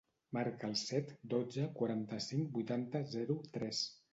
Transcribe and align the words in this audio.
Marca 0.37 0.69
el 0.69 0.73
set, 0.83 1.11
dotze, 1.35 1.67
quaranta-cinc, 1.81 2.51
vuitanta, 2.57 3.07
zero, 3.17 3.41
tres. 3.59 3.85